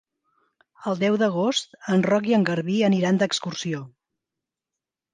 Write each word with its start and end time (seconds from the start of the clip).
El 0.91 0.97
deu 1.03 1.17
d'agost 1.23 1.79
en 1.97 2.03
Roc 2.09 2.27
i 2.33 2.35
en 2.39 2.49
Garbí 2.51 2.81
aniran 2.91 3.23
d'excursió. 3.23 3.87